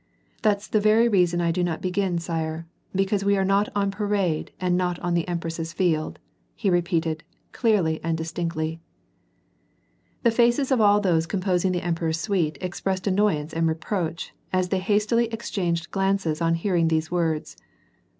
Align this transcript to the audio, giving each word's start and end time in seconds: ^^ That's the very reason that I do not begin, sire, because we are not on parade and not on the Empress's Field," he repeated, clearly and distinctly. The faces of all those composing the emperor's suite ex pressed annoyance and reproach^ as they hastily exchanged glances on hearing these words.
^^ 0.39 0.41
That's 0.41 0.67
the 0.67 0.79
very 0.79 1.07
reason 1.07 1.37
that 1.37 1.45
I 1.45 1.51
do 1.51 1.63
not 1.63 1.79
begin, 1.79 2.17
sire, 2.17 2.65
because 2.95 3.23
we 3.23 3.37
are 3.37 3.45
not 3.45 3.69
on 3.75 3.91
parade 3.91 4.49
and 4.59 4.75
not 4.75 4.97
on 4.97 5.13
the 5.13 5.27
Empress's 5.27 5.73
Field," 5.73 6.17
he 6.55 6.71
repeated, 6.71 7.23
clearly 7.51 7.99
and 8.03 8.17
distinctly. 8.17 8.79
The 10.23 10.31
faces 10.31 10.71
of 10.71 10.81
all 10.81 11.01
those 11.01 11.27
composing 11.27 11.71
the 11.71 11.85
emperor's 11.85 12.19
suite 12.19 12.57
ex 12.61 12.81
pressed 12.81 13.05
annoyance 13.05 13.53
and 13.53 13.69
reproach^ 13.69 14.31
as 14.51 14.69
they 14.69 14.79
hastily 14.79 15.25
exchanged 15.27 15.91
glances 15.91 16.41
on 16.41 16.55
hearing 16.55 16.87
these 16.87 17.11
words. 17.11 17.55